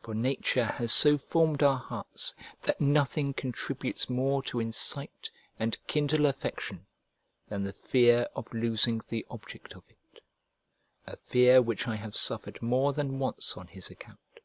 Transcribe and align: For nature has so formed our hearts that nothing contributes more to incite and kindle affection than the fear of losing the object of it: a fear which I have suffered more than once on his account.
For 0.00 0.14
nature 0.14 0.64
has 0.64 0.92
so 0.94 1.18
formed 1.18 1.62
our 1.62 1.76
hearts 1.76 2.34
that 2.62 2.80
nothing 2.80 3.34
contributes 3.34 4.08
more 4.08 4.42
to 4.44 4.60
incite 4.60 5.30
and 5.58 5.76
kindle 5.86 6.24
affection 6.24 6.86
than 7.48 7.62
the 7.62 7.74
fear 7.74 8.26
of 8.34 8.54
losing 8.54 9.02
the 9.06 9.26
object 9.28 9.74
of 9.76 9.84
it: 9.90 10.20
a 11.06 11.18
fear 11.18 11.60
which 11.60 11.86
I 11.86 11.96
have 11.96 12.16
suffered 12.16 12.62
more 12.62 12.94
than 12.94 13.18
once 13.18 13.54
on 13.58 13.66
his 13.66 13.90
account. 13.90 14.40